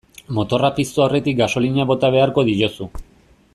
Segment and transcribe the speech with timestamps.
[0.37, 2.91] Motorra piztu aurretik gasolina bota beharko diozu.